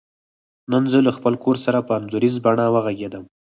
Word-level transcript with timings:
نن 0.71 0.83
زه 0.91 0.99
له 1.07 1.11
خپل 1.17 1.33
کور 1.43 1.57
سره 1.65 1.79
په 1.87 1.91
انځوریزه 1.99 2.39
بڼه 2.45 2.65
وغږیدم. 2.73 3.23